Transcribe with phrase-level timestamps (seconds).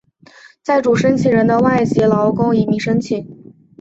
[0.63, 3.53] 在主申请人的外籍劳工移民申请。